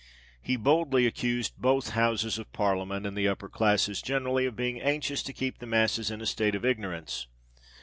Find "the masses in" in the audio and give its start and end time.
5.59-6.21